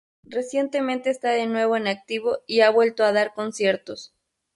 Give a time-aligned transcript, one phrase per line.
[0.25, 4.15] Recientemente está de nuevo en activo y ha vuelto a dar conciertos.